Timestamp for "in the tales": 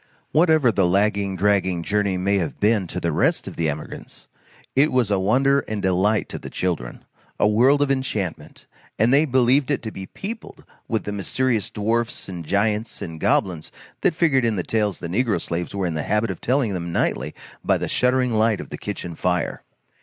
14.43-14.97